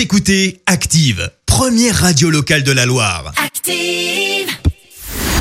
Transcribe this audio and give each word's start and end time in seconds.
Vous 0.00 0.04
écoutez 0.04 0.62
Active, 0.64 1.30
première 1.44 1.94
radio 1.94 2.30
locale 2.30 2.62
de 2.62 2.72
la 2.72 2.86
Loire. 2.86 3.34
Active. 3.36 4.48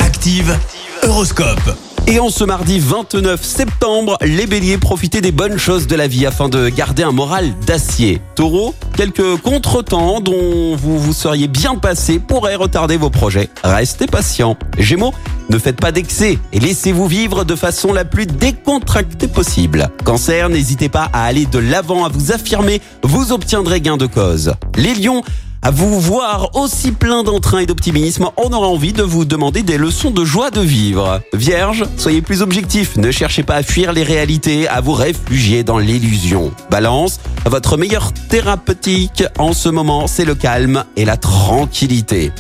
Active, 0.02 0.60
Horoscope. 1.04 1.78
Et 2.08 2.20
en 2.20 2.30
ce 2.30 2.44
mardi 2.44 2.78
29 2.78 3.42
septembre, 3.42 4.18
les 4.22 4.48
béliers 4.48 4.78
profitez 4.78 5.22
des 5.22 5.32
bonnes 5.32 5.58
choses 5.58 5.88
de 5.88 5.96
la 5.96 6.08
vie 6.08 6.26
afin 6.26 6.50
de 6.50 6.68
garder 6.68 7.04
un 7.04 7.14
moral 7.14 7.58
d'acier. 7.66 8.20
Taureau, 8.36 8.76
quelques 8.98 9.38
contretemps 9.38 10.20
dont 10.20 10.76
vous 10.76 11.00
vous 11.00 11.14
seriez 11.14 11.48
bien 11.48 11.76
passé 11.76 12.20
pourraient 12.20 12.56
retarder 12.56 12.98
vos 12.98 13.10
projets. 13.10 13.48
Restez 13.64 14.08
patient. 14.08 14.58
Gémeaux, 14.78 15.14
ne 15.50 15.58
faites 15.58 15.80
pas 15.80 15.92
d'excès 15.92 16.40
et 16.54 16.60
laissez-vous 16.60 17.08
vivre 17.08 17.44
de 17.44 17.56
façon 17.56 17.92
la 17.94 18.06
plus 18.06 18.26
décontractée 18.26 19.28
possible. 19.28 19.90
Cancer, 20.06 20.50
n'hésitez 20.50 20.90
pas 20.90 21.10
à 21.14 21.26
aller 21.26 21.46
de 21.46 21.60
l'avant, 21.60 22.06
à 22.06 22.10
vous 22.10 22.32
affirmer, 22.32 22.82
vous 23.04 23.32
obtiendrez 23.32 23.82
gain 23.82 23.98
de 23.98 24.06
cause. 24.06 24.54
Les 24.76 24.94
lions, 24.94 25.24
à 25.62 25.72
vous 25.72 26.00
voir 26.00 26.56
aussi 26.56 26.94
plein 26.94 27.24
d'entrain 27.24 27.60
et 27.60 27.66
d'optimisme, 27.66 28.30
on 28.38 28.54
aura 28.54 28.68
envie 28.68 28.94
de 28.94 29.04
vous 29.04 29.26
demander 29.26 29.62
des 29.62 29.78
leçons 29.78 30.12
de 30.12 30.24
joie 30.24 30.52
de 30.52 30.62
vivre. 30.62 31.22
Vierge, 31.34 31.84
soyez 31.98 32.22
plus 32.22 32.42
objectif, 32.42 32.96
ne 32.96 33.12
cherchez 33.12 33.44
pas 33.44 33.56
à 33.56 33.64
fuir 33.64 33.92
les 33.92 34.04
réalités, 34.04 34.70
à 34.70 34.80
vous 34.80 34.94
réfugier 34.94 35.64
dans 35.64 35.78
l'illusion. 35.78 36.54
Balance, 36.70 37.20
votre 37.46 37.76
meilleur 37.76 38.14
thérapeutique 38.14 39.26
en 39.38 39.52
ce 39.52 39.68
moment, 39.68 40.08
c'est 40.08 40.26
le 40.26 40.36
calme 40.36 40.86
et 40.96 41.04
la 41.04 41.18
tranquillité. 41.18 42.32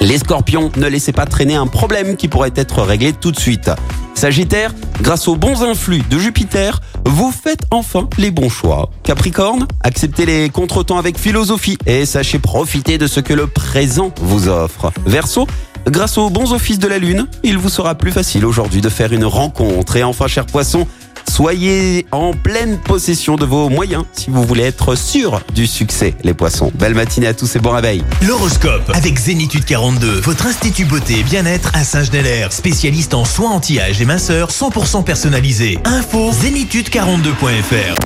Les 0.00 0.18
scorpions, 0.18 0.70
ne 0.76 0.86
laissez 0.86 1.12
pas 1.12 1.26
traîner 1.26 1.54
un 1.54 1.66
problème 1.66 2.16
qui 2.16 2.28
pourrait 2.28 2.52
être 2.56 2.82
réglé 2.82 3.12
tout 3.12 3.32
de 3.32 3.38
suite. 3.38 3.70
Sagittaire, 4.14 4.74
grâce 5.00 5.28
aux 5.28 5.36
bons 5.36 5.62
influx 5.62 6.02
de 6.08 6.18
Jupiter, 6.18 6.80
vous 7.06 7.32
faites 7.32 7.62
enfin 7.70 8.08
les 8.18 8.30
bons 8.30 8.48
choix. 8.48 8.90
Capricorne, 9.02 9.66
acceptez 9.80 10.26
les 10.26 10.50
contretemps 10.50 10.98
avec 10.98 11.18
philosophie 11.18 11.78
et 11.86 12.06
sachez 12.06 12.38
profiter 12.38 12.98
de 12.98 13.06
ce 13.06 13.20
que 13.20 13.32
le 13.32 13.46
présent 13.46 14.12
vous 14.20 14.48
offre. 14.48 14.92
Verseau, 15.06 15.46
grâce 15.86 16.18
aux 16.18 16.30
bons 16.30 16.52
offices 16.52 16.78
de 16.78 16.88
la 16.88 16.98
Lune, 16.98 17.26
il 17.42 17.58
vous 17.58 17.68
sera 17.68 17.94
plus 17.94 18.12
facile 18.12 18.44
aujourd'hui 18.46 18.80
de 18.80 18.88
faire 18.88 19.12
une 19.12 19.24
rencontre. 19.24 19.96
Et 19.96 20.04
enfin, 20.04 20.26
cher 20.26 20.46
poisson, 20.46 20.86
Soyez 21.34 22.06
en 22.12 22.32
pleine 22.32 22.78
possession 22.78 23.34
de 23.34 23.44
vos 23.44 23.68
moyens 23.68 24.04
si 24.12 24.30
vous 24.30 24.44
voulez 24.44 24.62
être 24.62 24.94
sûr 24.94 25.40
du 25.52 25.66
succès, 25.66 26.14
les 26.22 26.32
poissons. 26.32 26.70
Belle 26.76 26.94
matinée 26.94 27.26
à 27.26 27.34
tous 27.34 27.56
et 27.56 27.58
bon 27.58 27.72
réveil. 27.72 28.04
L'horoscope 28.22 28.88
avec 28.94 29.18
Zénitude 29.18 29.64
42, 29.64 30.20
votre 30.20 30.46
institut 30.46 30.84
beauté 30.84 31.18
et 31.18 31.22
bien-être 31.24 31.72
à 31.74 31.82
Saint-Genélaire, 31.82 32.52
spécialiste 32.52 33.14
en 33.14 33.24
soins 33.24 33.50
anti-âge 33.50 34.00
et 34.00 34.04
minceur 34.04 34.50
100% 34.50 35.02
personnalisé. 35.02 35.76
Info 35.84 36.30
zénitude42.fr. 36.30 37.96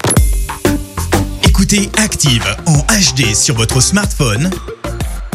Écoutez 1.46 1.90
Active 2.02 2.46
en 2.64 2.78
HD 2.78 3.34
sur 3.34 3.56
votre 3.56 3.82
smartphone, 3.82 4.48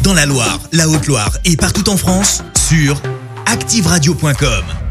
dans 0.02 0.16
la 0.16 0.25
Loire, 0.25 0.59
la 0.71 0.89
Haute-Loire 0.89 1.38
et 1.45 1.58
partout 1.58 1.88
en 1.91 1.97
France, 1.97 2.44
sur 2.55 2.99
activeradio.com. 3.45 4.83